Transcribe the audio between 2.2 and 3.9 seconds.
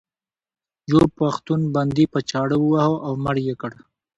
چاړه وواهه او مړ یې کړ.